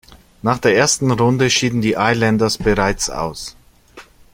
Nach 0.41 0.57
der 0.57 0.75
ersten 0.75 1.11
Runde 1.11 1.51
schieden 1.51 1.79
die 1.83 1.93
Islanders 1.95 2.57
bereits 2.57 3.11
aus. 3.11 3.55